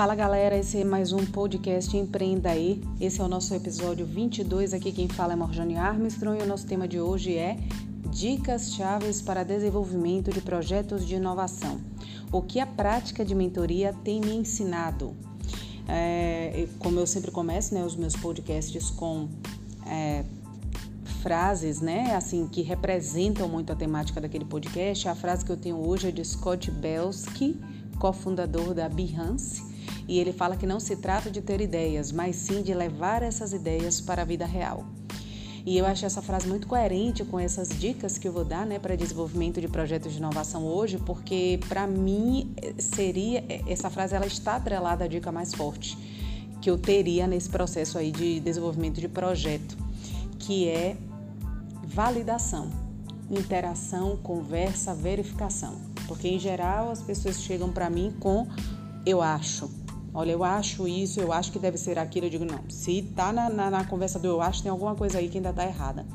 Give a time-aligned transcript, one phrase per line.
[0.00, 2.82] Fala galera, esse é mais um podcast Empreenda aí.
[2.98, 4.72] Esse é o nosso episódio 22.
[4.72, 7.58] Aqui quem fala é Morjane Armstrong e o nosso tema de hoje é
[8.10, 11.78] Dicas chaves para desenvolvimento de projetos de inovação.
[12.32, 15.14] O que a prática de mentoria tem me ensinado?
[15.86, 19.28] É, como eu sempre começo né, os meus podcasts com
[19.86, 20.24] é,
[21.20, 25.06] frases, né, assim, que representam muito a temática daquele podcast.
[25.10, 27.60] A frase que eu tenho hoje é de Scott Belsky,
[27.98, 29.68] cofundador da Behance,
[30.10, 33.52] e ele fala que não se trata de ter ideias, mas sim de levar essas
[33.52, 34.84] ideias para a vida real.
[35.64, 38.80] E eu acho essa frase muito coerente com essas dicas que eu vou dar, né,
[38.80, 44.56] para desenvolvimento de projetos de inovação hoje, porque para mim seria essa frase ela está
[44.56, 45.96] atrelada à dica mais forte
[46.60, 49.78] que eu teria nesse processo aí de desenvolvimento de projeto,
[50.40, 50.96] que é
[51.84, 52.68] validação,
[53.30, 55.76] interação, conversa, verificação.
[56.08, 58.48] Porque em geral as pessoas chegam para mim com
[59.06, 59.79] eu acho.
[60.12, 62.26] Olha, eu acho isso, eu acho que deve ser aquilo.
[62.26, 65.18] Eu digo, não, se tá na, na, na conversa do eu acho, tem alguma coisa
[65.18, 66.06] aí que ainda tá errada.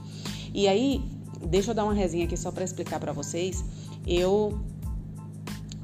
[0.53, 1.01] E aí,
[1.41, 3.63] deixa eu dar uma resenha aqui só para explicar para vocês.
[4.05, 4.59] Eu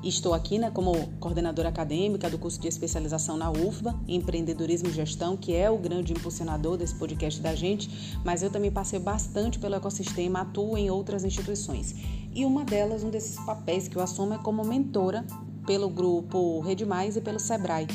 [0.03, 4.91] Estou aqui né, como coordenadora acadêmica do curso de especialização na UFBA, em empreendedorismo e
[4.91, 9.59] gestão, que é o grande impulsionador desse podcast da gente, mas eu também passei bastante
[9.59, 11.93] pelo ecossistema, atuo em outras instituições.
[12.33, 15.23] E uma delas, um desses papéis que eu assumo é como mentora
[15.65, 17.87] pelo grupo Rede Mais e pelo Sebrae,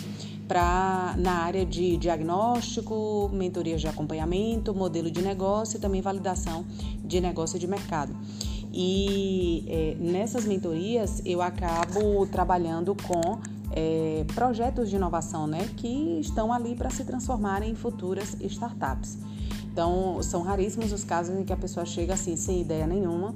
[0.47, 6.65] pra, na área de diagnóstico, mentorias de acompanhamento, modelo de negócio e também validação
[7.05, 8.15] de negócio de mercado.
[8.73, 13.39] E é, nessas mentorias eu acabo trabalhando com
[13.73, 19.19] é, projetos de inovação né, que estão ali para se transformarem em futuras startups.
[19.73, 23.35] Então, são raríssimos os casos em que a pessoa chega assim sem ideia nenhuma.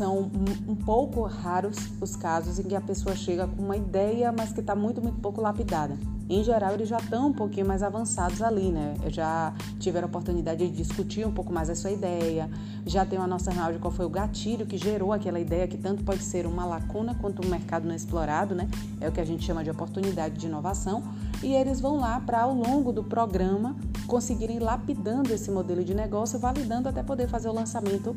[0.00, 0.30] São
[0.66, 4.60] um, pouco raros os casos em que a pessoa chega com uma ideia, mas que
[4.60, 5.98] está muito, muito pouco lapidada
[6.30, 8.94] em geral eles já estão um pouquinho mais avançados ali, né?
[9.08, 12.48] Já tiveram a oportunidade de discutir um pouco mais a sua ideia,
[12.86, 15.76] já tem uma noção real de qual foi o gatilho que gerou aquela ideia, que
[15.76, 18.68] tanto pode ser uma lacuna quanto um mercado não explorado, né?
[19.00, 21.02] É o que a gente chama de oportunidade de inovação.
[21.42, 23.74] E eles vão lá para, ao longo do programa,
[24.06, 28.14] conseguirem lapidando esse modelo de negócio, validando até poder fazer o lançamento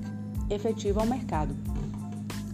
[0.52, 1.73] efetivo ao mercado.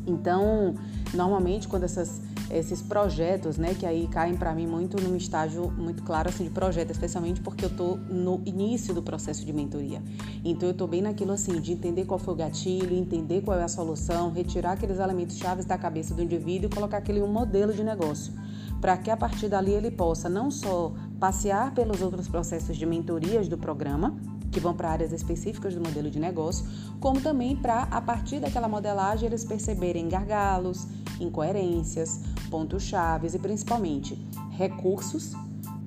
[0.06, 0.76] Então,
[1.14, 2.22] normalmente, quando essas
[2.52, 6.50] esses projetos, né, que aí caem para mim muito num estágio muito claro assim de
[6.50, 10.02] projeto, especialmente porque eu tô no início do processo de mentoria.
[10.44, 13.64] Então eu tô bem naquilo assim de entender qual foi o gatilho, entender qual é
[13.64, 17.74] a solução, retirar aqueles elementos chaves da cabeça do indivíduo e colocar aquele um modelo
[17.74, 18.34] de negócio,
[18.82, 23.48] para que a partir dali ele possa não só passear pelos outros processos de mentorias
[23.48, 24.16] do programa,
[24.60, 26.66] que vão para áreas específicas do modelo de negócio,
[27.00, 30.86] como também para, a partir daquela modelagem, eles perceberem gargalos,
[31.18, 32.20] incoerências,
[32.52, 34.22] pontos chaves e principalmente
[34.52, 35.34] recursos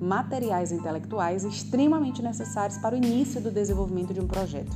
[0.01, 4.75] materiais intelectuais extremamente necessários para o início do desenvolvimento de um projeto.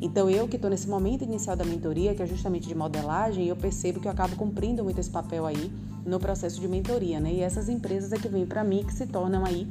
[0.00, 3.56] Então, eu que estou nesse momento inicial da mentoria, que é justamente de modelagem, eu
[3.56, 5.70] percebo que eu acabo cumprindo muito esse papel aí
[6.06, 7.32] no processo de mentoria, né?
[7.32, 9.68] E essas empresas é que vêm para mim que se tornam aí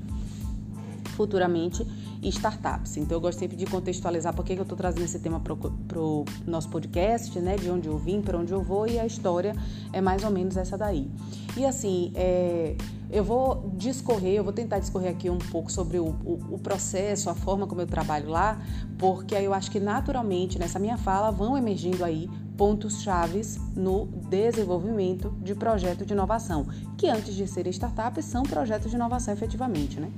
[1.12, 1.86] futuramente
[2.30, 2.98] startups.
[2.98, 6.26] Então eu gosto sempre de contextualizar por que eu estou trazendo esse tema para o
[6.46, 7.56] nosso podcast, né?
[7.56, 9.56] De onde eu vim, para onde eu vou e a história
[9.92, 11.10] é mais ou menos essa daí.
[11.58, 12.76] E assim, é,
[13.12, 17.30] eu vou discorrer, eu vou tentar discorrer aqui um pouco sobre o, o, o, processo,
[17.30, 18.62] a forma como eu trabalho lá,
[18.98, 25.36] porque eu acho que naturalmente nessa minha fala vão emergindo aí pontos chaves no desenvolvimento
[25.42, 26.68] de projeto de inovação,
[26.98, 30.10] que antes de serem startups são projetos de inovação efetivamente, né?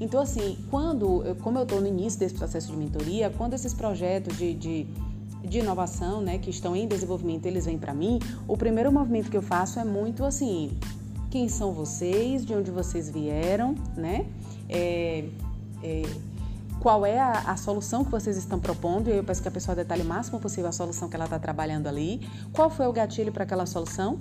[0.00, 4.36] Então, assim, quando, como eu estou no início desse processo de mentoria, quando esses projetos
[4.36, 4.86] de, de
[5.44, 8.18] de inovação, né, que estão em desenvolvimento, eles vêm para mim,
[8.48, 10.70] o primeiro movimento que eu faço é muito assim:
[11.30, 14.26] quem são vocês, de onde vocês vieram, né?
[14.68, 15.24] É,
[15.82, 16.02] é,
[16.80, 20.02] qual é a, a, solução que vocês estão propondo, eu peço que a pessoa detalhe
[20.02, 22.20] o máximo possível a solução que ela está trabalhando ali,
[22.52, 24.18] qual foi o gatilho para aquela solução,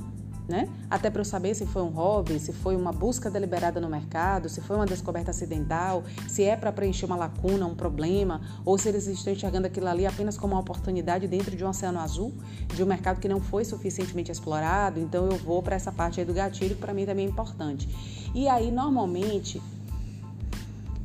[0.47, 0.67] né?
[0.89, 4.49] Até para eu saber se foi um hobby, se foi uma busca deliberada no mercado,
[4.49, 8.89] se foi uma descoberta acidental, se é para preencher uma lacuna, um problema, ou se
[8.89, 12.33] eles estão enxergando aquilo ali apenas como uma oportunidade dentro de um oceano azul,
[12.73, 14.99] de um mercado que não foi suficientemente explorado.
[14.99, 17.87] Então eu vou para essa parte aí do gatilho, que para mim também é importante.
[18.35, 19.61] E aí, normalmente,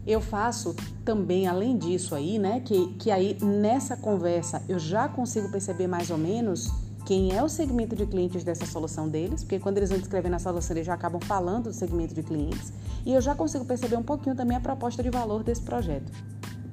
[0.07, 0.75] eu faço
[1.05, 6.11] também, além disso aí, né, que, que aí nessa conversa eu já consigo perceber mais
[6.11, 9.99] ou menos quem é o segmento de clientes dessa solução deles, porque quando eles vão
[9.99, 12.71] descrever na solução, eles já acabam falando do segmento de clientes,
[13.07, 16.13] e eu já consigo perceber um pouquinho também a proposta de valor desse projeto.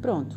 [0.01, 0.35] Pronto.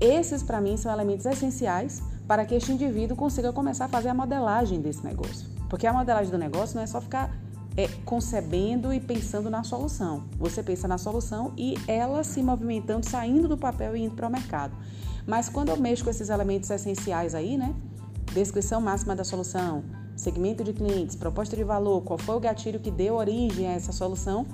[0.00, 4.14] Esses, para mim, são elementos essenciais para que este indivíduo consiga começar a fazer a
[4.14, 5.46] modelagem desse negócio.
[5.68, 7.30] Porque a modelagem do negócio não é só ficar
[7.76, 10.24] é, concebendo e pensando na solução.
[10.38, 14.32] Você pensa na solução e ela se movimentando, saindo do papel e indo para o
[14.32, 14.74] mercado.
[15.26, 17.74] Mas quando eu mexo com esses elementos essenciais aí, né?
[18.36, 19.82] Descrição máxima da solução,
[20.14, 23.92] segmento de clientes, proposta de valor, qual foi o gatilho que deu origem a essa
[23.92, 24.44] solução,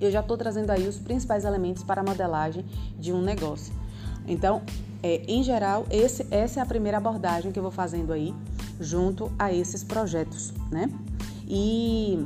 [0.00, 2.64] eu já estou trazendo aí os principais elementos para a modelagem
[2.96, 3.74] de um negócio.
[4.24, 4.62] Então,
[5.02, 8.32] é, em geral, esse, essa é a primeira abordagem que eu vou fazendo aí
[8.78, 10.88] junto a esses projetos, né?
[11.48, 12.24] E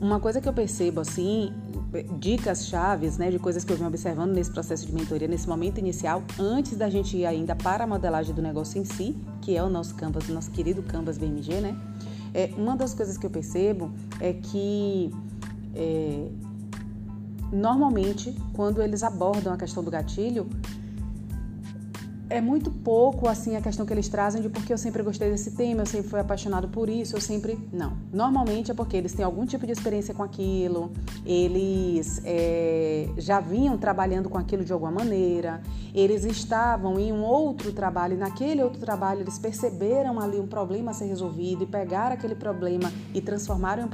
[0.00, 1.52] uma coisa que eu percebo assim,
[2.18, 5.78] dicas chaves, né, de coisas que eu venho observando nesse processo de mentoria, nesse momento
[5.78, 9.62] inicial, antes da gente ir ainda para a modelagem do negócio em si, que é
[9.62, 11.76] o nosso Canvas, o nosso querido Canvas BMG, né?
[12.34, 13.90] É, uma das coisas que eu percebo
[14.20, 15.10] é que
[15.74, 16.28] é,
[17.50, 20.48] normalmente, quando eles abordam a questão do gatilho,
[22.30, 25.52] é muito pouco assim a questão que eles trazem de porque eu sempre gostei desse
[25.52, 27.58] tema, eu sempre fui apaixonado por isso, eu sempre.
[27.72, 27.96] Não.
[28.12, 30.92] Normalmente é porque eles têm algum tipo de experiência com aquilo,
[31.24, 35.62] eles é, já vinham trabalhando com aquilo de alguma maneira,
[35.94, 40.90] eles estavam em um outro trabalho, e naquele outro trabalho eles perceberam ali um problema
[40.90, 43.88] a ser resolvido e pegaram aquele problema e transformaram em um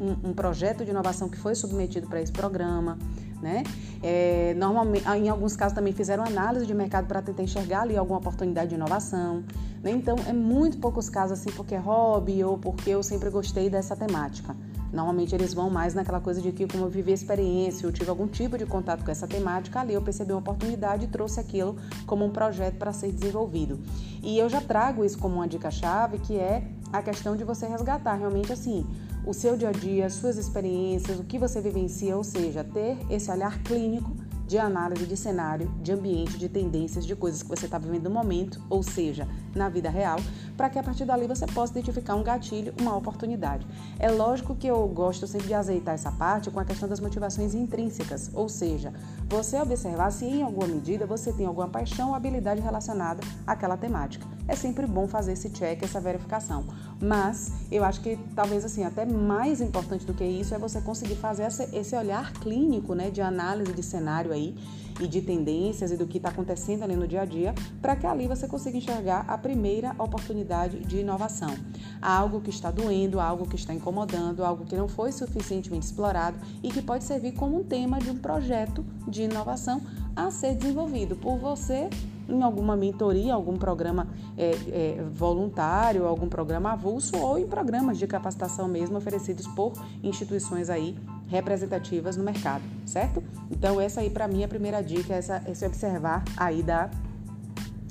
[0.00, 2.98] um, um projeto de inovação que foi submetido para esse programa
[3.40, 3.62] né?
[4.02, 8.18] É, normalmente, em alguns casos também fizeram análise de mercado para tentar enxergar ali alguma
[8.18, 9.44] oportunidade de inovação.
[9.82, 9.90] Né?
[9.90, 13.96] Então, é muito poucos casos assim porque é hobby ou porque eu sempre gostei dessa
[13.96, 14.54] temática.
[14.92, 18.10] Normalmente eles vão mais naquela coisa de que, como eu vivi a experiência, eu tive
[18.10, 21.76] algum tipo de contato com essa temática, ali eu percebi uma oportunidade e trouxe aquilo
[22.06, 23.78] como um projeto para ser desenvolvido.
[24.22, 28.14] E eu já trago isso como uma dica-chave, que é a questão de você resgatar
[28.14, 28.84] realmente assim
[29.24, 32.96] o seu dia a dia, as suas experiências, o que você vivencia, ou seja, ter
[33.10, 34.10] esse olhar clínico
[34.50, 38.10] de análise de cenário, de ambiente, de tendências, de coisas que você está vivendo no
[38.10, 40.18] momento, ou seja, na vida real,
[40.56, 43.64] para que a partir dali você possa identificar um gatilho, uma oportunidade.
[43.96, 47.54] É lógico que eu gosto sempre de azeitar essa parte com a questão das motivações
[47.54, 48.92] intrínsecas, ou seja,
[49.28, 54.26] você observar se em alguma medida você tem alguma paixão ou habilidade relacionada àquela temática.
[54.48, 56.64] É sempre bom fazer esse check, essa verificação.
[57.00, 61.16] Mas eu acho que talvez assim, até mais importante do que isso é você conseguir
[61.16, 64.54] fazer esse olhar clínico, né, de análise de cenário aí
[65.00, 68.06] e de tendências e do que está acontecendo ali no dia a dia, para que
[68.06, 71.54] ali você consiga enxergar a primeira oportunidade de inovação.
[72.02, 76.68] Algo que está doendo, algo que está incomodando, algo que não foi suficientemente explorado e
[76.68, 79.80] que pode servir como um tema de um projeto de inovação
[80.14, 81.88] a ser desenvolvido por você
[82.30, 84.06] em alguma mentoria, algum programa
[84.36, 89.72] é, é, voluntário, algum programa avulso ou em programas de capacitação mesmo oferecidos por
[90.02, 90.96] instituições aí
[91.28, 93.22] representativas no mercado, certo?
[93.50, 96.90] Então essa aí para mim é a primeira dica, essa, esse observar aí da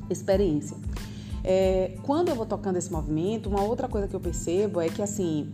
[0.10, 0.76] experiência.
[1.44, 5.02] É, quando eu vou tocando esse movimento, uma outra coisa que eu percebo é que
[5.02, 5.50] assim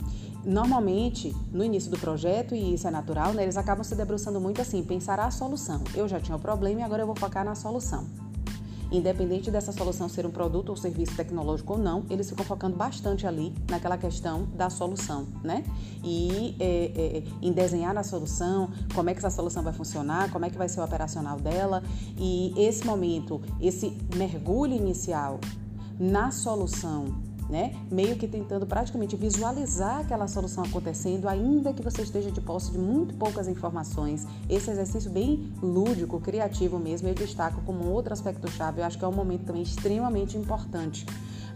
[0.45, 4.61] normalmente no início do projeto, e isso é natural, né, eles acabam se debruçando muito
[4.61, 5.83] assim, pensar a solução.
[5.95, 8.05] Eu já tinha o problema e agora eu vou focar na solução.
[8.91, 13.25] Independente dessa solução ser um produto ou serviço tecnológico ou não, eles ficam focando bastante
[13.25, 15.63] ali naquela questão da solução, né?
[16.03, 20.45] E é, é, em desenhar a solução, como é que essa solução vai funcionar, como
[20.45, 21.83] é que vai ser o operacional dela.
[22.17, 25.39] E esse momento, esse mergulho inicial
[25.99, 27.75] na solução né?
[27.91, 32.77] Meio que tentando praticamente visualizar aquela solução acontecendo, ainda que você esteja de posse de
[32.77, 34.25] muito poucas informações.
[34.49, 38.81] Esse exercício bem lúdico, criativo mesmo, eu destaco como outro aspecto chave.
[38.81, 41.05] Eu acho que é um momento também extremamente importante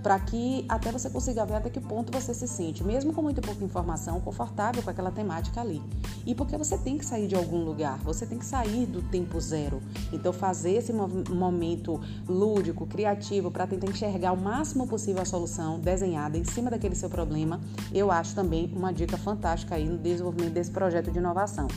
[0.02, 3.42] para que até você consiga ver até que ponto você se sente, mesmo com muito
[3.42, 5.82] pouca informação, confortável com aquela temática ali.
[6.26, 9.40] E porque você tem que sair de algum lugar, você tem que sair do tempo
[9.40, 9.82] zero.
[10.12, 16.38] Então, fazer esse momento lúdico, criativo, para tentar enxergar o máximo possível a solução desenhada
[16.38, 17.60] em cima daquele seu problema,
[17.94, 21.68] eu acho também uma dica fantástica aí no desenvolvimento desse projeto de inovação.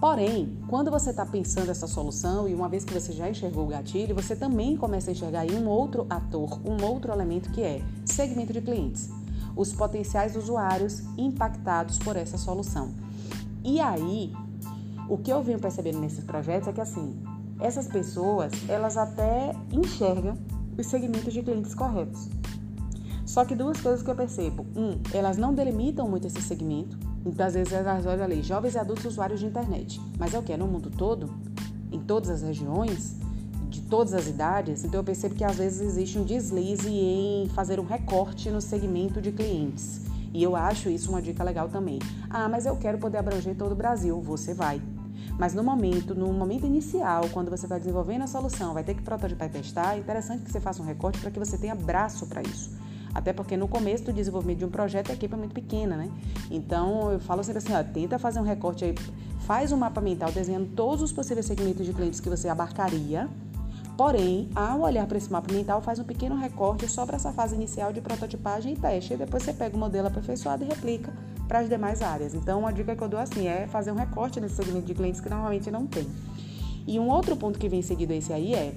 [0.00, 3.68] Porém, quando você está pensando essa solução e uma vez que você já enxergou o
[3.68, 7.80] gatilho, você também começa a enxergar aí um outro ator, um outro elemento que é
[8.04, 9.08] segmento de clientes,
[9.56, 12.92] os potenciais usuários impactados por essa solução.
[13.64, 14.32] E aí,
[15.08, 17.16] o que eu venho percebendo nesses projetos é que assim,
[17.58, 20.36] essas pessoas, elas até enxergam
[20.76, 22.28] os segmentos de clientes corretos.
[23.24, 24.66] Só que duas coisas que eu percebo.
[24.76, 26.98] Um, elas não delimitam muito esse segmento.
[27.26, 30.00] Então, às vezes, elas olham ali, jovens e adultos usuários de internet.
[30.16, 30.52] Mas é o que?
[30.52, 31.28] É no mundo todo?
[31.90, 33.16] Em todas as regiões?
[33.68, 34.84] De todas as idades?
[34.84, 39.20] Então, eu percebo que às vezes existe um deslize em fazer um recorte no segmento
[39.20, 40.02] de clientes.
[40.32, 41.98] E eu acho isso uma dica legal também.
[42.30, 44.20] Ah, mas eu quero poder abranger todo o Brasil.
[44.20, 44.80] Você vai.
[45.36, 49.02] Mas no momento, no momento inicial, quando você está desenvolvendo a solução, vai ter que
[49.02, 52.26] prototipar e testar, é interessante que você faça um recorte para que você tenha braço
[52.26, 52.70] para isso.
[53.16, 56.10] Até porque no começo do desenvolvimento de um projeto a equipe é muito pequena, né?
[56.50, 58.94] Então eu falo sempre assim, ó, tenta fazer um recorte aí,
[59.40, 63.26] faz um mapa mental desenhando todos os possíveis segmentos de clientes que você abarcaria.
[63.96, 67.54] Porém, ao olhar para esse mapa mental, faz um pequeno recorte só para essa fase
[67.54, 69.14] inicial de prototipagem e teste.
[69.14, 71.10] E depois você pega o modelo aperfeiçoado e replica
[71.48, 72.34] para as demais áreas.
[72.34, 75.22] Então, uma dica que eu dou assim é fazer um recorte nesse segmento de clientes
[75.22, 76.06] que normalmente não tem.
[76.86, 78.74] E um outro ponto que vem seguido esse aí é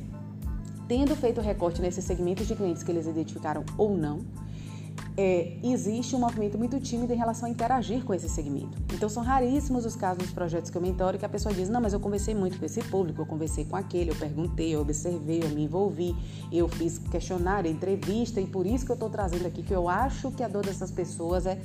[0.89, 4.21] tendo feito recorte nesses segmentos de clientes que eles identificaram ou não,
[5.15, 8.75] é, existe um movimento muito tímido em relação a interagir com esse segmento.
[8.93, 11.79] Então, são raríssimos os casos dos projetos que eu mentoro que a pessoa diz: Não,
[11.79, 15.43] mas eu conversei muito com esse público, eu conversei com aquele, eu perguntei, eu observei,
[15.43, 16.15] eu me envolvi,
[16.51, 20.31] eu fiz questionário, entrevista, e por isso que eu estou trazendo aqui que eu acho
[20.31, 21.61] que a dor dessas pessoas é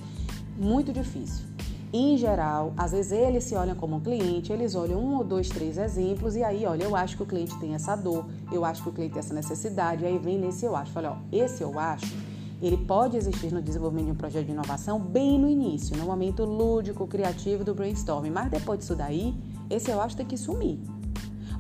[0.59, 1.54] muito difícil.
[1.97, 5.49] Em geral, às vezes eles se olham como um cliente, eles olham um ou dois,
[5.49, 8.83] três exemplos e aí, olha, eu acho que o cliente tem essa dor, eu acho
[8.83, 10.91] que o cliente tem essa necessidade, e aí vem nesse eu acho.
[10.99, 12.13] Olha, ó, esse eu acho,
[12.61, 16.45] ele pode existir no desenvolvimento de um projeto de inovação bem no início, no momento
[16.45, 19.33] lúdico, criativo do brainstorming, mas depois disso daí,
[19.71, 20.81] esse eu acho tem que sumir.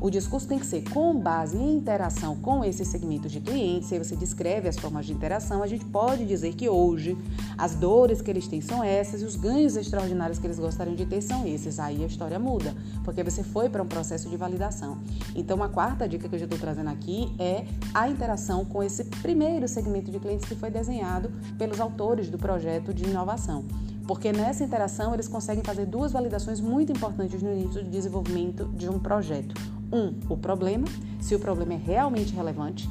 [0.04, 3.88] O discurso tem que ser com base em interação com esses segmentos de clientes.
[3.88, 7.16] Se você descreve as formas de interação, a gente pode dizer que hoje
[7.56, 11.06] as dores que eles têm são essas e os ganhos extraordinários que eles gostariam de
[11.06, 11.78] ter são esses.
[11.78, 14.99] Aí a história muda, porque você foi para um processo de validação.
[15.34, 19.04] Então, uma quarta dica que eu já estou trazendo aqui é a interação com esse
[19.04, 23.64] primeiro segmento de clientes que foi desenhado pelos autores do projeto de inovação
[24.06, 28.88] porque nessa interação eles conseguem fazer duas validações muito importantes no início do desenvolvimento de
[28.88, 29.54] um projeto.
[29.92, 30.87] Um, o problema,
[31.20, 32.88] se o problema é realmente relevante,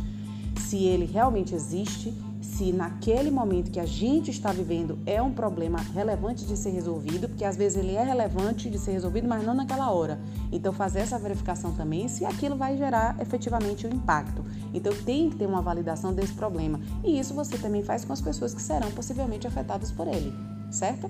[0.57, 5.79] se ele realmente existe, se naquele momento que a gente está vivendo é um problema
[5.79, 9.53] relevante de ser resolvido, porque às vezes ele é relevante de ser resolvido, mas não
[9.53, 10.19] naquela hora.
[10.51, 14.43] Então, fazer essa verificação também se aquilo vai gerar efetivamente o um impacto.
[14.73, 16.79] Então, tem que ter uma validação desse problema.
[17.03, 20.33] E isso você também faz com as pessoas que serão possivelmente afetadas por ele
[20.73, 21.09] certo?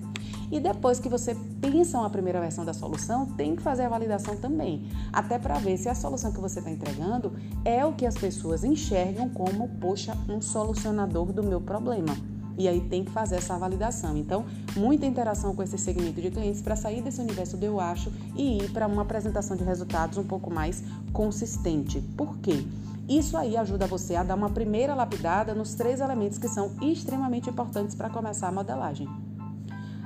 [0.51, 4.36] E depois que você pensa uma primeira versão da solução, tem que fazer a validação
[4.36, 7.34] também, até para ver se a solução que você está entregando
[7.65, 12.15] é o que as pessoas enxergam como, poxa, um solucionador do meu problema.
[12.55, 14.15] E aí tem que fazer essa validação.
[14.15, 18.12] Então, muita interação com esse segmento de clientes para sair desse universo do eu acho
[18.36, 22.00] e ir para uma apresentação de resultados um pouco mais consistente.
[22.15, 22.63] Por quê?
[23.10, 27.50] Isso aí ajuda você a dar uma primeira lapidada nos três elementos que são extremamente
[27.50, 29.10] importantes para começar a modelagem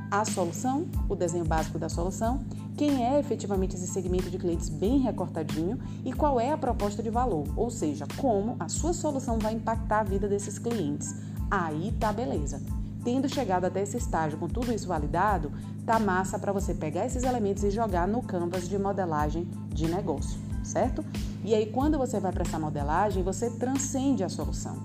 [0.10, 2.40] a solução, o desenho básico da solução,
[2.78, 7.10] quem é efetivamente esse segmento de clientes bem recortadinho e qual é a proposta de
[7.10, 11.16] valor, ou seja, como a sua solução vai impactar a vida desses clientes.
[11.50, 12.62] Aí tá beleza.
[13.04, 15.52] Tendo chegado até esse estágio com tudo isso validado,
[15.86, 20.40] tá massa para você pegar esses elementos e jogar no canvas de modelagem de negócio,
[20.64, 21.04] certo?
[21.44, 24.78] E aí quando você vai para essa modelagem, você transcende a solução.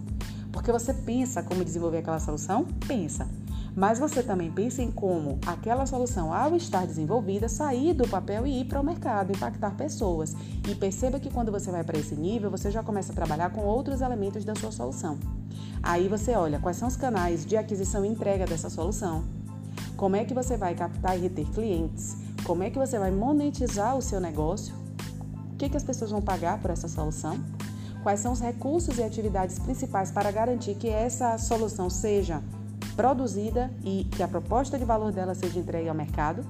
[0.52, 2.66] Porque você pensa como desenvolver aquela solução?
[2.86, 3.26] Pensa
[3.74, 8.60] mas você também pensa em como aquela solução, ao estar desenvolvida, sair do papel e
[8.60, 10.34] ir para o mercado, impactar pessoas.
[10.68, 13.62] E perceba que quando você vai para esse nível, você já começa a trabalhar com
[13.62, 15.18] outros elementos da sua solução.
[15.82, 19.24] Aí você olha quais são os canais de aquisição e entrega dessa solução,
[19.96, 23.96] como é que você vai captar e reter clientes, como é que você vai monetizar
[23.96, 24.74] o seu negócio,
[25.52, 27.38] o que, que as pessoas vão pagar por essa solução,
[28.02, 32.42] quais são os recursos e atividades principais para garantir que essa solução seja
[32.96, 36.44] produzida e que a proposta de valor dela seja entregue ao mercado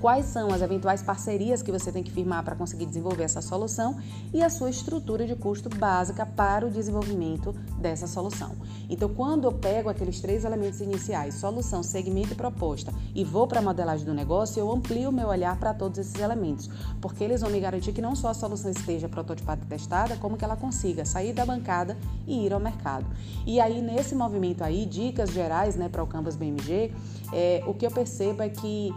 [0.00, 3.96] quais são as eventuais parcerias que você tem que firmar para conseguir desenvolver essa solução
[4.32, 8.52] e a sua estrutura de custo básica para o desenvolvimento dessa solução.
[8.88, 13.58] Então, quando eu pego aqueles três elementos iniciais, solução, segmento e proposta, e vou para
[13.58, 17.40] a modelagem do negócio, eu amplio o meu olhar para todos esses elementos, porque eles
[17.40, 20.56] vão me garantir que não só a solução esteja prototipada e testada, como que ela
[20.56, 23.06] consiga sair da bancada e ir ao mercado.
[23.46, 26.92] E aí, nesse movimento aí, dicas gerais né, para o Canvas BMG,
[27.32, 28.94] é, o que eu percebo é que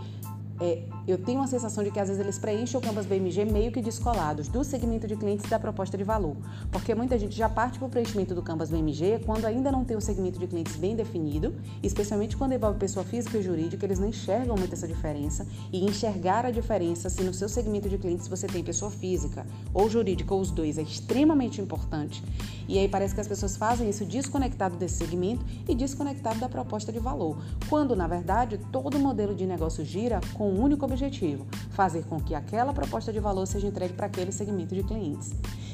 [0.61, 3.71] é, eu tenho uma sensação de que às vezes eles preenchem o Canvas BMG meio
[3.71, 6.35] que descolados do segmento de clientes da proposta de valor.
[6.71, 9.97] Porque muita gente já parte para o preenchimento do Canvas BMG quando ainda não tem
[9.97, 14.07] o segmento de clientes bem definido, especialmente quando envolve pessoa física e jurídica, eles não
[14.07, 15.47] enxergam muito essa diferença.
[15.71, 19.89] E enxergar a diferença se no seu segmento de clientes você tem pessoa física ou
[19.89, 22.23] jurídica ou os dois é extremamente importante.
[22.67, 26.91] E aí parece que as pessoas fazem isso desconectado desse segmento e desconectado da proposta
[26.91, 27.37] de valor,
[27.69, 32.35] quando na verdade todo modelo de negócio gira com um único objetivo: fazer com que
[32.35, 35.31] aquela proposta de valor seja entregue para aquele segmento de clientes.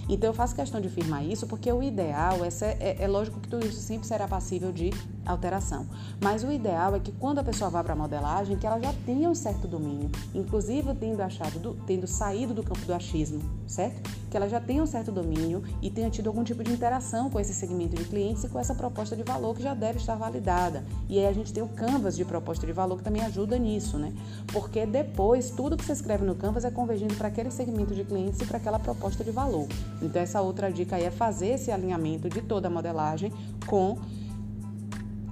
[0.09, 2.49] Então eu faço questão de afirmar isso porque o ideal é,
[2.79, 4.91] é, é lógico que tudo isso sempre será passível de
[5.25, 5.85] alteração.
[6.21, 8.93] Mas o ideal é que quando a pessoa vá para a modelagem, que ela já
[9.05, 14.09] tenha um certo domínio, inclusive tendo achado, do, tendo saído do campo do achismo, certo?
[14.29, 17.39] Que ela já tenha um certo domínio e tenha tido algum tipo de interação com
[17.39, 20.83] esse segmento de clientes e com essa proposta de valor que já deve estar validada.
[21.09, 23.97] E aí a gente tem o Canvas de proposta de valor que também ajuda nisso,
[23.97, 24.13] né?
[24.51, 28.39] Porque depois tudo que você escreve no Canvas é convergindo para aquele segmento de clientes
[28.41, 29.67] e para aquela proposta de valor.
[30.01, 33.31] Então essa outra dica aí é fazer esse alinhamento de toda a modelagem
[33.65, 33.97] com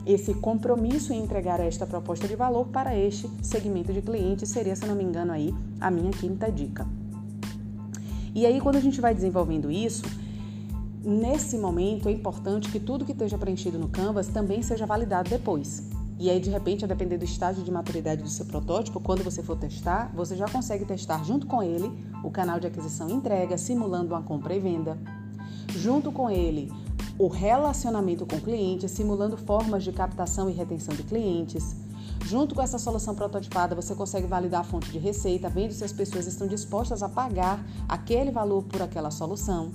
[0.05, 4.85] esse compromisso em entregar esta proposta de valor para este segmento de clientes seria, se
[4.85, 6.87] não me engano, aí a minha quinta dica.
[8.35, 10.03] E aí, quando a gente vai desenvolvendo isso,
[11.03, 15.94] nesse momento é importante que tudo que esteja preenchido no Canvas também seja validado depois.
[16.17, 19.43] E aí, de repente, a depender do estágio de maturidade do seu protótipo, quando você
[19.43, 21.91] for testar, você já consegue testar junto com ele
[22.23, 24.97] o canal de aquisição e entrega, simulando uma compra e venda.
[25.75, 26.71] Junto com ele,
[27.19, 31.75] o relacionamento com o cliente, simulando formas de captação e retenção de clientes.
[32.25, 35.91] Junto com essa solução prototipada, você consegue validar a fonte de receita, vendo se as
[35.91, 39.69] pessoas estão dispostas a pagar aquele valor por aquela solução.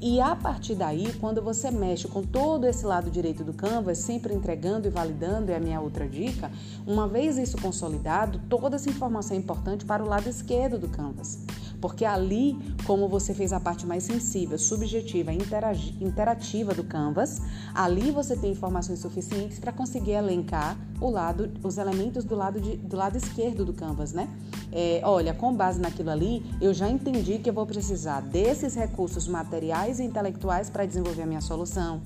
[0.00, 4.34] E a partir daí, quando você mexe com todo esse lado direito do Canvas, sempre
[4.34, 6.50] entregando e validando, é a minha outra dica,
[6.86, 11.38] uma vez isso consolidado, toda essa informação é importante para o lado esquerdo do Canvas.
[11.80, 17.40] Porque ali, como você fez a parte mais sensível, subjetiva, interativa do Canvas,
[17.74, 22.76] ali você tem informações suficientes para conseguir elencar o lado, os elementos do lado, de,
[22.76, 24.28] do lado esquerdo do Canvas, né?
[24.72, 29.28] É, olha, com base naquilo ali, eu já entendi que eu vou precisar desses recursos
[29.28, 32.02] materiais e intelectuais para desenvolver a minha solução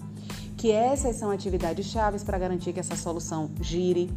[0.60, 4.12] que essas são atividades chaves para garantir que essa solução gire,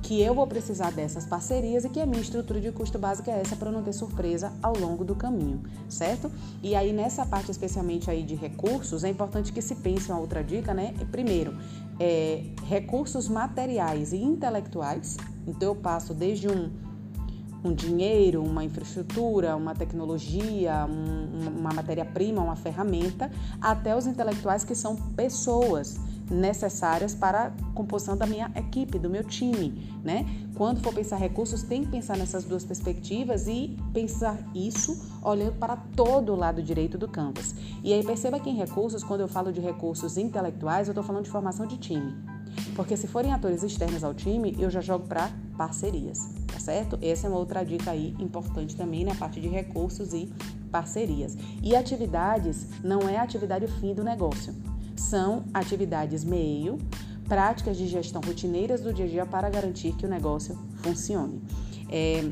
[0.00, 3.42] que eu vou precisar dessas parcerias e que a minha estrutura de custo básica é
[3.42, 6.32] essa para não ter surpresa ao longo do caminho, certo?
[6.62, 10.42] E aí nessa parte especialmente aí de recursos, é importante que se pense uma outra
[10.42, 10.94] dica, né?
[11.10, 11.54] Primeiro,
[12.00, 15.18] é, recursos materiais e intelectuais.
[15.46, 16.70] Então eu passo desde um
[17.64, 24.74] um dinheiro, uma infraestrutura, uma tecnologia, um, uma matéria-prima, uma ferramenta, até os intelectuais que
[24.74, 25.98] são pessoas
[26.30, 30.24] necessárias para a composição da minha equipe, do meu time, né?
[30.54, 35.76] Quando for pensar recursos, tem que pensar nessas duas perspectivas e pensar isso olhando para
[35.76, 37.54] todo o lado direito do campus.
[37.82, 41.24] E aí perceba que em recursos, quando eu falo de recursos intelectuais, eu estou falando
[41.24, 42.31] de formação de time.
[42.74, 46.98] Porque se forem atores externos ao time, eu já jogo para parcerias, tá certo?
[47.02, 50.32] Essa é uma outra dica aí importante também na parte de recursos e
[50.70, 51.36] parcerias.
[51.62, 54.54] E atividades não é atividade fim do negócio
[54.96, 56.78] são atividades meio,
[57.28, 61.42] práticas de gestão rotineiras do dia a dia para garantir que o negócio funcione.
[61.90, 62.24] É,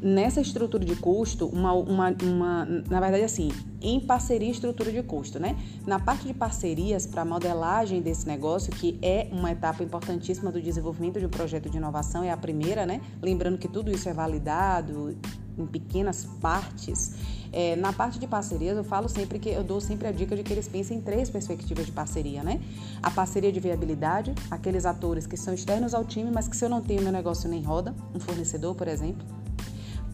[0.00, 5.38] nessa estrutura de custo, uma, uma, uma, na verdade, assim, em parceria estrutura de custo,
[5.38, 5.56] né?
[5.86, 11.18] Na parte de parcerias para modelagem desse negócio, que é uma etapa importantíssima do desenvolvimento
[11.18, 13.00] de um projeto de inovação, é a primeira, né?
[13.22, 15.16] Lembrando que tudo isso é validado
[15.58, 17.14] em pequenas partes.
[17.50, 20.42] É, na parte de parcerias, eu falo sempre que eu dou sempre a dica de
[20.42, 22.60] que eles pensem em três perspectivas de parceria, né?
[23.02, 26.68] A parceria de viabilidade, aqueles atores que são externos ao time, mas que se eu
[26.68, 29.45] não tenho meu negócio nem roda, um fornecedor, por exemplo.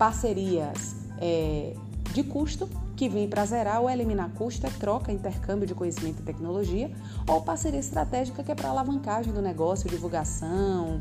[0.02, 1.76] Parcerias é,
[2.12, 6.22] de custo, que vem para zerar ou eliminar custo, é troca, intercâmbio de conhecimento e
[6.24, 6.90] tecnologia,
[7.24, 11.00] ou parceria estratégica, que é para alavancagem do negócio, divulgação,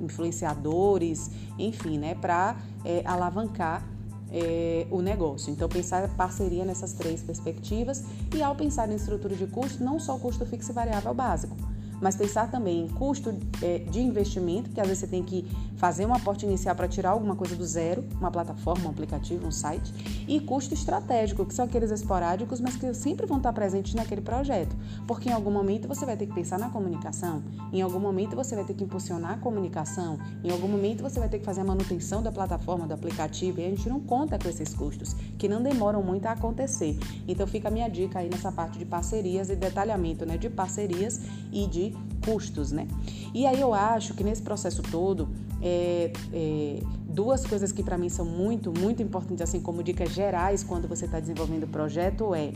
[0.00, 3.86] influenciadores, enfim, né, para é, alavancar
[4.32, 5.52] é, o negócio.
[5.52, 8.02] Então, pensar parceria nessas três perspectivas
[8.34, 11.56] e, ao pensar em estrutura de custo, não só o custo fixo e variável básico,
[12.02, 16.04] mas pensar também em custo é, de investimento, que às vezes você tem que fazer
[16.04, 19.92] um aporte inicial para tirar alguma coisa do zero, uma plataforma, um aplicativo, um site,
[20.26, 24.76] e custo estratégico, que são aqueles esporádicos, mas que sempre vão estar presentes naquele projeto,
[25.06, 28.56] porque em algum momento você vai ter que pensar na comunicação, em algum momento você
[28.56, 31.64] vai ter que impulsionar a comunicação, em algum momento você vai ter que fazer a
[31.64, 35.62] manutenção da plataforma, do aplicativo, e a gente não conta com esses custos, que não
[35.62, 36.98] demoram muito a acontecer.
[37.28, 41.20] Então fica a minha dica aí nessa parte de parcerias e detalhamento, né, de parcerias
[41.52, 41.91] e de
[42.24, 42.86] custos, né?
[43.34, 45.28] E aí eu acho que nesse processo todo,
[45.60, 50.62] é, é, duas coisas que para mim são muito, muito importantes, assim como dicas gerais
[50.62, 52.52] quando você está desenvolvendo o projeto é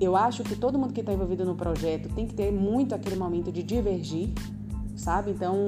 [0.00, 3.16] eu acho que todo mundo que está envolvido no projeto tem que ter muito aquele
[3.16, 4.30] momento de divergir,
[5.00, 5.30] sabe?
[5.30, 5.64] Então,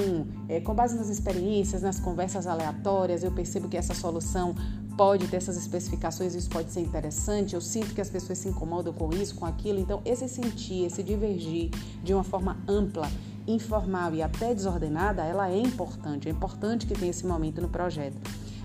[0.48, 4.54] é, com base nas experiências, nas conversas aleatórias, eu percebo que essa solução
[4.96, 7.54] pode ter essas especificações, isso pode ser interessante.
[7.54, 9.78] Eu sinto que as pessoas se incomodam com isso, com aquilo.
[9.78, 11.70] Então, esse sentir, esse divergir
[12.02, 13.10] de uma forma ampla,
[13.46, 16.28] informal e até desordenada, ela é importante.
[16.28, 18.16] É importante que tenha esse momento no projeto.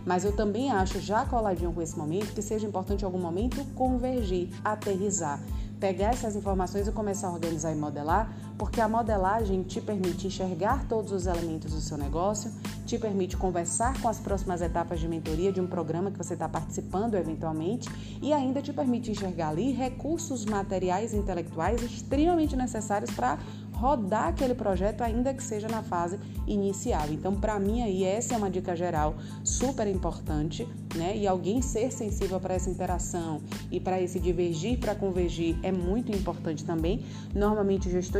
[0.05, 3.63] Mas eu também acho, já coladinho com esse momento, que seja importante em algum momento
[3.73, 5.41] convergir, aterrizar
[5.79, 10.87] pegar essas informações e começar a organizar e modelar, porque a modelagem te permite enxergar
[10.87, 12.51] todos os elementos do seu negócio,
[12.85, 16.49] te permite conversar com as próximas etapas de mentoria de um programa que você está
[16.49, 17.89] participando eventualmente
[18.21, 23.37] e ainda te permite enxergar ali recursos materiais e intelectuais extremamente necessários para
[23.77, 27.07] rodar aquele projeto, ainda que seja na fase inicial.
[27.11, 31.15] Então, para mim aí essa é uma dica geral super importante, né?
[31.15, 33.39] E alguém ser sensível para essa interação
[33.71, 37.05] e para esse divergir para convergir é muito importante também.
[37.35, 38.19] Normalmente o gestor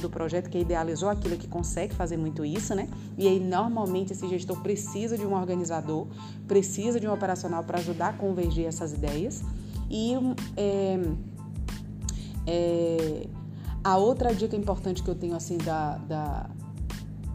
[0.00, 2.88] do projeto que idealizou aquilo que consegue fazer muito isso, né?
[3.16, 6.06] E aí normalmente esse gestor precisa de um organizador,
[6.46, 9.42] precisa de um operacional para ajudar a convergir essas ideias.
[9.90, 10.14] E
[10.56, 11.00] é,
[12.46, 13.26] é,
[13.82, 16.50] a outra dica importante que eu tenho assim da, da,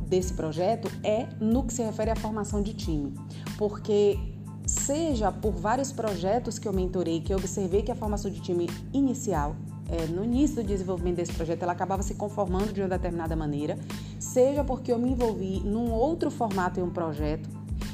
[0.08, 3.13] desse projeto é no que se refere à formação de time,
[3.58, 4.19] porque
[4.65, 8.69] seja por vários projetos que eu mentorei, que eu observei que a formação de time
[8.93, 9.56] inicial,
[9.93, 13.77] é, no início do desenvolvimento desse projeto, ela acabava se conformando de uma determinada maneira,
[14.19, 17.47] seja porque eu me envolvi num outro formato em um projeto,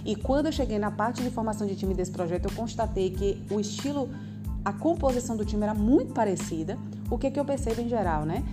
[0.05, 3.43] e quando eu cheguei na parte de formação de time desse projeto, eu constatei que
[3.51, 4.09] o estilo,
[4.63, 6.77] a composição do time era muito parecida,
[7.11, 8.43] o que, que eu percebo em geral, né?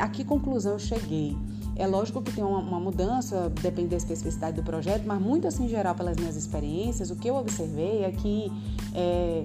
[0.00, 1.36] A que conclusão eu cheguei?
[1.76, 5.66] É lógico que tem uma, uma, mudança, depende da especificidade do projeto, mas muito assim,
[5.66, 8.50] em geral, pelas minhas experiências, o que eu observei é que
[8.94, 9.42] é,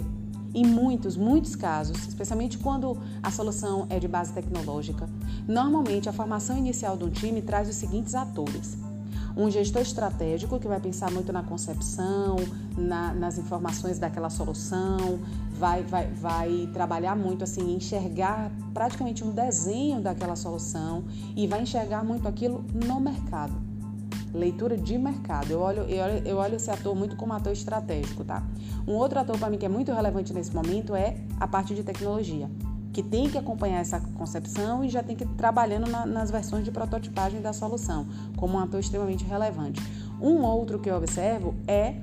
[0.53, 5.09] em muitos, muitos casos, especialmente quando a solução é de base tecnológica,
[5.47, 8.77] normalmente a formação inicial de um time traz os seguintes atores
[9.39, 12.35] um gestor estratégico que vai pensar muito na concepção,
[12.77, 15.19] na, nas informações daquela solução,
[15.51, 21.05] vai, vai, vai trabalhar muito assim, enxergar praticamente um desenho daquela solução
[21.37, 23.68] e vai enxergar muito aquilo no mercado.
[24.33, 25.51] Leitura de mercado.
[25.51, 28.43] Eu olho, eu, olho, eu olho esse ator muito como ator estratégico, tá?
[28.87, 31.83] Um outro ator para mim que é muito relevante nesse momento é a parte de
[31.83, 32.49] tecnologia
[32.91, 36.65] que tem que acompanhar essa concepção e já tem que ir trabalhando na, nas versões
[36.65, 39.81] de prototipagem da solução, como um ator extremamente relevante.
[40.19, 41.95] Um outro que eu observo é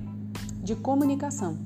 [0.63, 1.59] de comunicação,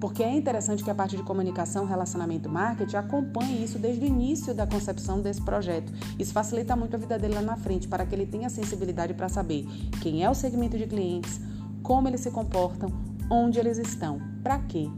[0.00, 4.54] porque é interessante que a parte de comunicação, relacionamento, marketing acompanhe isso desde o início
[4.54, 5.92] da concepção desse projeto.
[6.18, 9.28] Isso facilita muito a vida dele lá na frente, para que ele tenha sensibilidade para
[9.28, 9.66] saber
[10.00, 11.38] quem é o segmento de clientes,
[11.82, 12.90] como eles se comportam,
[13.30, 14.88] onde eles estão, para quê,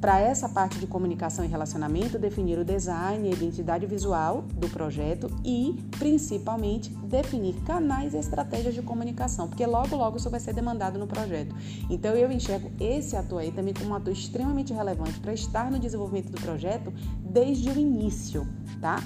[0.00, 4.68] para essa parte de comunicação e relacionamento, definir o design e a identidade visual do
[4.68, 10.52] projeto e, principalmente, definir canais e estratégias de comunicação, porque logo, logo isso vai ser
[10.52, 11.54] demandado no projeto.
[11.88, 15.78] Então, eu enxergo esse ator aí também como um ator extremamente relevante para estar no
[15.78, 18.46] desenvolvimento do projeto desde o início,
[18.80, 19.02] tá?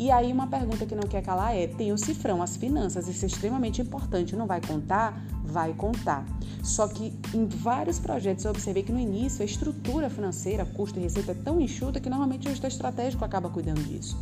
[0.00, 3.22] E aí, uma pergunta que não quer calar é: tem o cifrão, as finanças, isso
[3.22, 5.22] é extremamente importante, não vai contar?
[5.44, 6.24] Vai contar.
[6.62, 11.02] Só que em vários projetos eu observei que no início a estrutura financeira, custo e
[11.02, 14.16] receita é tão enxuta que normalmente o gestor estratégico acaba cuidando disso.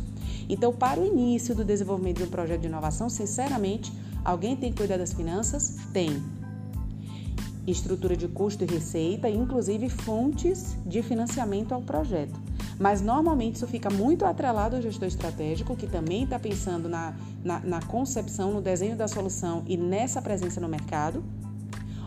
[0.49, 3.89] Então, para o início do desenvolvimento de um projeto de inovação, sinceramente,
[4.25, 5.77] alguém tem que cuidar das finanças?
[5.93, 6.21] Tem.
[7.69, 12.39] Estrutura de custo e receita, inclusive fontes de financiamento ao projeto.
[12.79, 17.59] Mas normalmente isso fica muito atrelado ao gestor estratégico, que também está pensando na, na,
[17.59, 21.23] na concepção, no desenho da solução e nessa presença no mercado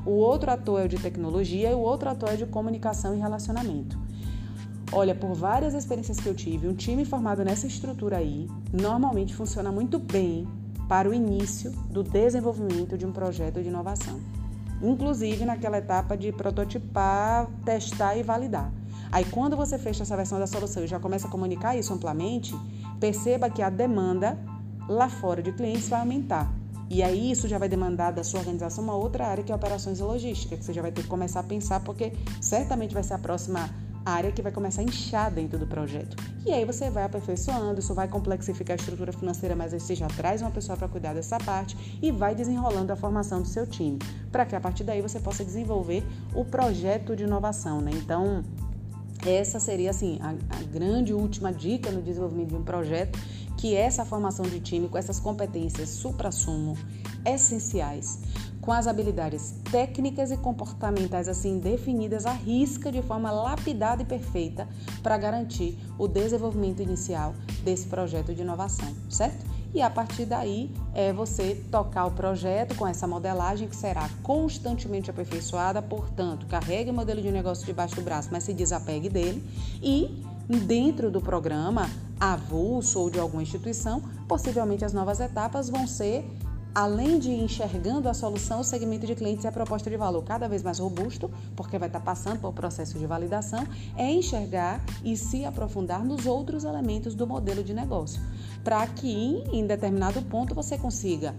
[0.05, 3.21] o outro ator é o de tecnologia e o outro ator é de comunicação e
[3.21, 3.97] relacionamento.
[4.91, 9.71] Olha, por várias experiências que eu tive, um time formado nessa estrutura aí normalmente funciona
[9.71, 10.47] muito bem
[10.89, 14.21] para o início do desenvolvimento de um projeto de inovação.
[14.83, 18.73] Inclusive naquela etapa de prototipar, testar e validar.
[19.13, 22.55] Aí quando você fecha essa versão da solução e já começa a comunicar isso amplamente,
[22.99, 24.39] perceba que a demanda
[24.89, 26.53] lá fora de clientes vai aumentar.
[26.91, 29.99] E aí isso já vai demandar da sua organização uma outra área que é operações
[29.99, 33.15] e logística, que você já vai ter que começar a pensar, porque certamente vai ser
[33.15, 33.71] a próxima
[34.05, 36.17] área que vai começar a inchar dentro do projeto.
[36.45, 40.09] E aí você vai aperfeiçoando, isso vai complexificar a estrutura financeira, mas aí você já
[40.09, 43.99] traz uma pessoa para cuidar dessa parte e vai desenrolando a formação do seu time,
[44.31, 47.93] para que a partir daí você possa desenvolver o projeto de inovação, né?
[47.95, 48.43] Então,
[49.25, 53.19] essa seria assim a, a grande última dica no desenvolvimento de um projeto
[53.57, 56.77] que essa formação de time com essas competências supra-sumo
[57.25, 58.21] essenciais,
[58.61, 64.69] com as habilidades técnicas e comportamentais assim definidas à risca de forma lapidada e perfeita
[65.03, 69.53] para garantir o desenvolvimento inicial desse projeto de inovação, certo?
[69.75, 75.11] E a partir daí é você tocar o projeto com essa modelagem que será constantemente
[75.11, 79.43] aperfeiçoada, portanto, carregue o modelo de negócio debaixo do braço, mas se desapegue dele
[79.83, 80.23] e
[80.67, 81.89] dentro do programa
[82.21, 86.25] avulso ou de alguma instituição, possivelmente as novas etapas vão ser
[86.75, 90.49] além de enxergando a solução, o segmento de clientes e a proposta de valor cada
[90.49, 95.45] vez mais robusto, porque vai estar passando por processo de validação, é enxergar e se
[95.45, 98.21] aprofundar nos outros elementos do modelo de negócio,
[98.65, 101.35] para que em determinado ponto você consiga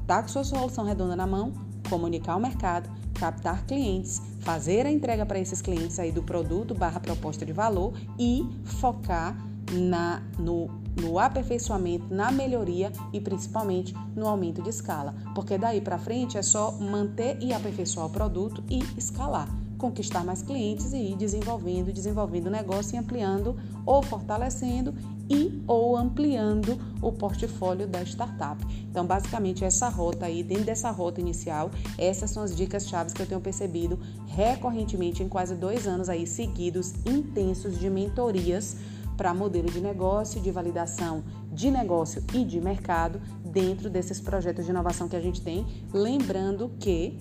[0.00, 1.52] estar com sua solução redonda na mão,
[1.88, 7.00] comunicar ao mercado, captar clientes, fazer a entrega para esses clientes aí do produto barra
[7.00, 9.36] proposta de valor e focar
[9.72, 15.14] na, no, no aperfeiçoamento, na melhoria e principalmente no aumento de escala.
[15.34, 20.42] Porque daí para frente é só manter e aperfeiçoar o produto e escalar conquistar mais
[20.42, 24.94] clientes e ir desenvolvendo, desenvolvendo o negócio e ampliando ou fortalecendo
[25.28, 28.64] e ou ampliando o portfólio da startup.
[28.88, 33.22] Então, basicamente, essa rota aí, dentro dessa rota inicial, essas são as dicas chaves que
[33.22, 38.76] eu tenho percebido recorrentemente em quase dois anos aí seguidos intensos de mentorias
[39.16, 44.70] para modelo de negócio, de validação de negócio e de mercado dentro desses projetos de
[44.70, 45.66] inovação que a gente tem.
[45.92, 47.18] Lembrando que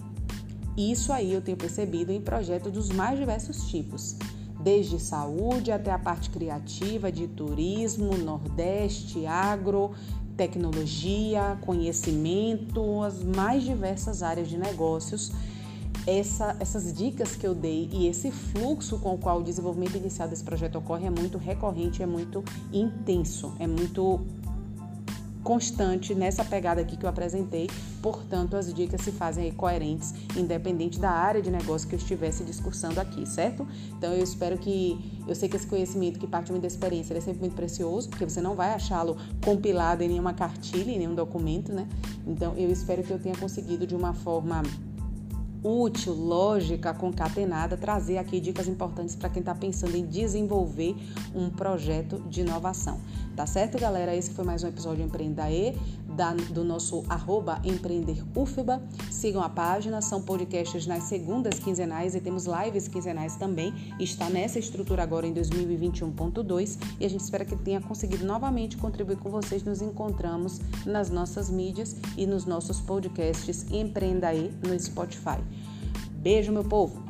[0.78, 4.18] isso aí eu tenho percebido em projetos dos mais diversos tipos,
[4.60, 9.92] desde saúde até a parte criativa de turismo, Nordeste, agro,
[10.36, 15.32] tecnologia, conhecimento, as mais diversas áreas de negócios.
[16.08, 20.28] Essa, essas dicas que eu dei e esse fluxo com o qual o desenvolvimento inicial
[20.28, 24.22] desse projeto ocorre é muito recorrente, é muito intenso, é muito
[25.46, 27.70] constante nessa pegada aqui que eu apresentei.
[28.02, 33.00] Portanto, as dicas se fazem coerentes, independente da área de negócio que eu estivesse discursando
[33.00, 33.66] aqui, certo?
[33.96, 35.00] Então, eu espero que.
[35.28, 38.42] Eu sei que esse conhecimento que parte da experiência é sempre muito precioso, porque você
[38.42, 41.88] não vai achá-lo compilado em nenhuma cartilha, em nenhum documento, né?
[42.28, 44.64] Então, eu espero que eu tenha conseguido, de uma forma
[45.66, 50.96] útil, lógica, concatenada, trazer aqui dicas importantes para quem está pensando em desenvolver
[51.34, 53.00] um projeto de inovação.
[53.36, 54.16] Tá certo, galera?
[54.16, 55.76] Esse foi mais um episódio Empreenda E,
[56.16, 58.82] da, do nosso arroba empreenderufba.
[59.12, 63.74] Sigam a página, são podcasts nas segundas quinzenais e temos lives quinzenais também.
[64.00, 69.18] Está nessa estrutura agora em 2021.2 e a gente espera que tenha conseguido novamente contribuir
[69.18, 69.64] com vocês.
[69.64, 75.40] Nos encontramos nas nossas mídias e nos nossos podcasts Empreenda E no Spotify.
[76.22, 77.05] Beijo, meu povo!